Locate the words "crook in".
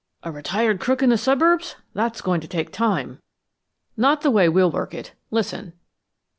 0.79-1.11